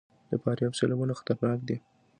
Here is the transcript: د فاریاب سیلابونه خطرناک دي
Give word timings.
د 0.29 0.31
فاریاب 0.43 0.73
سیلابونه 0.79 1.13
خطرناک 1.19 1.59
دي 1.67 1.77